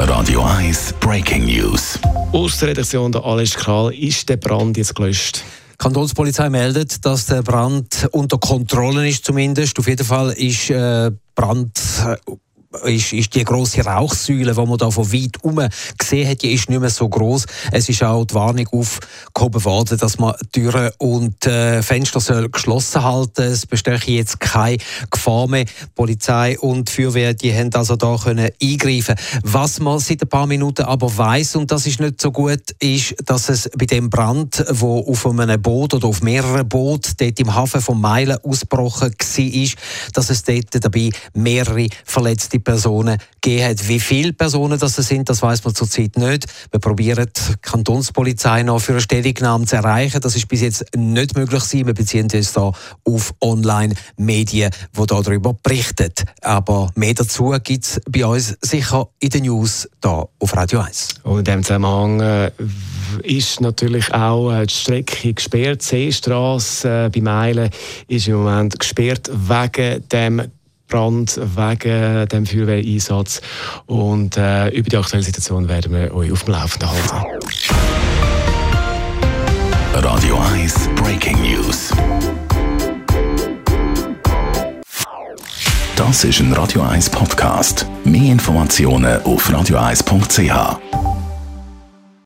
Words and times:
Radio 0.00 0.42
1 0.42 0.94
Breaking 0.98 1.44
News. 1.44 1.96
Aus 2.32 2.58
der 2.58 2.70
Redaktion 2.70 3.12
der 3.12 3.24
Alles 3.24 3.54
Kral 3.54 3.94
ist 3.94 4.28
der 4.28 4.36
Brand 4.36 4.76
jetzt 4.76 4.96
gelöscht. 4.96 5.44
Die 5.74 5.76
Kantonspolizei 5.78 6.50
meldet, 6.50 7.06
dass 7.06 7.26
der 7.26 7.44
Brand 7.44 8.08
unter 8.10 8.38
Kontrolle 8.38 9.08
ist 9.08 9.24
zumindest. 9.24 9.78
Auf 9.78 9.86
jeden 9.86 10.04
Fall 10.04 10.32
ist 10.32 10.70
äh, 10.70 11.12
Brand 11.36 11.78
äh, 12.04 12.16
ist, 12.84 13.12
ist 13.12 13.34
die 13.34 13.44
große 13.44 13.82
Rauchsäule, 13.82 14.54
die 14.54 14.66
man 14.66 14.78
da 14.78 14.90
von 14.90 15.12
weit 15.12 15.42
um 15.42 15.60
gesehen 15.98 16.28
hat, 16.28 16.42
die 16.42 16.52
ist 16.52 16.68
nicht 16.68 16.80
mehr 16.80 16.90
so 16.90 17.08
groß. 17.08 17.46
Es 17.72 17.88
ist 17.88 18.02
auch 18.02 18.24
die 18.24 18.34
Warnung 18.34 18.68
aufgehoben 18.68 19.64
worden, 19.64 19.98
dass 19.98 20.18
man 20.18 20.34
Türen 20.52 20.90
und 20.98 21.46
äh, 21.46 21.82
Fenster 21.82 22.20
soll 22.20 22.48
geschlossen 22.48 23.02
halten. 23.02 23.42
Es 23.42 23.66
besteht 23.66 24.04
jetzt 24.04 24.40
keine 24.40 24.78
Gefahr 25.10 25.48
mehr. 25.48 25.64
Polizei 25.94 26.58
und 26.58 26.90
Feuerwehr, 26.90 27.34
die 27.34 27.54
haben 27.54 27.72
also 27.74 27.96
da 27.96 28.16
können 28.22 28.50
eingreifen. 28.62 29.14
Was 29.42 29.80
man 29.80 29.98
seit 29.98 30.22
ein 30.22 30.28
paar 30.28 30.46
Minuten 30.46 30.82
aber 30.82 31.16
weiß 31.16 31.56
und 31.56 31.70
das 31.70 31.86
ist 31.86 32.00
nicht 32.00 32.20
so 32.20 32.30
gut, 32.30 32.62
ist, 32.80 33.14
dass 33.24 33.48
es 33.48 33.70
bei 33.76 33.86
dem 33.86 34.10
Brand, 34.10 34.64
wo 34.70 35.00
auf 35.00 35.26
einem 35.26 35.60
Boot 35.60 35.94
oder 35.94 36.08
auf 36.08 36.22
mehreren 36.22 36.68
Booten 36.68 37.14
dort 37.18 37.40
im 37.40 37.54
Hafen 37.54 37.80
von 37.80 38.00
Meilen 38.00 38.38
ausgebrochen 38.42 39.12
war, 39.12 39.68
dass 40.12 40.30
es 40.30 40.42
dort 40.42 40.84
dabei 40.84 41.10
mehrere 41.34 41.88
verletzte 42.04 42.58
Personen 42.64 43.18
gegeben 43.40 43.70
hat. 43.70 43.88
Wie 43.88 44.00
viele 44.00 44.32
Personen 44.32 44.78
das 44.78 44.96
sind, 44.96 45.28
das 45.28 45.42
weiß 45.42 45.64
man 45.64 45.74
zurzeit 45.74 46.16
nicht. 46.16 46.46
Wir 46.70 46.80
probieren 46.80 47.28
die 47.36 47.54
Kantonspolizei 47.62 48.62
noch 48.62 48.80
für 48.80 48.92
eine 48.92 49.00
Stellungnahme 49.00 49.66
zu 49.66 49.76
erreichen. 49.76 50.20
Das 50.20 50.34
ist 50.34 50.48
bis 50.48 50.62
jetzt 50.62 50.84
nicht 50.96 51.36
möglich 51.36 51.62
gewesen. 51.62 51.86
Wir 51.86 51.94
beziehen 51.94 52.28
uns 52.32 52.52
da 52.52 52.72
auf 53.04 53.34
Online-Medien, 53.40 54.70
die 54.96 55.06
darüber 55.06 55.54
berichten. 55.62 56.12
Aber 56.40 56.90
mehr 56.94 57.14
dazu 57.14 57.54
gibt 57.62 57.84
es 57.84 58.00
bei 58.10 58.26
uns 58.26 58.56
sicher 58.60 59.08
in 59.20 59.30
den 59.30 59.44
News 59.44 59.88
hier 60.02 60.28
auf 60.38 60.56
Radio 60.56 60.80
1. 60.80 61.20
Und 61.22 61.38
in 61.40 61.44
diesem 61.44 61.62
Zusammenhang 61.62 62.20
äh, 62.20 62.50
ist 63.22 63.60
natürlich 63.60 64.12
auch 64.12 64.52
äh, 64.52 64.66
die 64.66 64.74
Strecke 64.74 65.32
gesperrt. 65.34 65.82
Die 65.82 65.86
Seestrasse 65.86 67.06
äh, 67.06 67.10
bei 67.10 67.20
Meilen 67.20 67.70
ist 68.08 68.28
im 68.28 68.36
Moment 68.36 68.78
gesperrt 68.78 69.30
wegen 69.32 70.08
dem 70.08 70.42
Brand 70.88 71.40
wegen 71.56 72.28
dem 72.28 72.46
Feuerwehreinsatz. 72.46 73.40
Und 73.86 74.36
äh, 74.36 74.68
über 74.68 74.88
die 74.88 74.96
aktuelle 74.96 75.24
Situation 75.24 75.68
werden 75.68 75.92
wir 75.92 76.14
euch 76.14 76.32
auf 76.32 76.44
dem 76.44 76.54
Laufenden 76.54 76.90
halten. 76.90 77.26
Radio 79.94 80.38
1 80.54 80.88
Breaking 80.96 81.40
News. 81.40 81.90
Das 85.96 86.24
ist 86.24 86.40
ein 86.40 86.52
Radio 86.52 86.82
1 86.82 87.08
Podcast. 87.10 87.86
Mehr 88.04 88.32
Informationen 88.32 89.22
auf 89.22 89.48
radio1.ch. 89.48 91.03